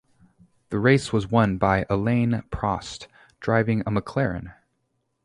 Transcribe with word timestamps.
The 0.69 0.79
race 0.79 1.13
was 1.13 1.27
won 1.29 1.59
by 1.59 1.85
Alain 1.87 2.31
Prost 2.49 3.05
driving 3.39 3.81
a 3.81 3.91
McLaren. 3.91 4.51